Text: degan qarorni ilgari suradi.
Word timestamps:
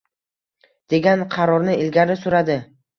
degan 0.95 1.23
qarorni 1.37 1.79
ilgari 1.87 2.21
suradi. 2.27 2.63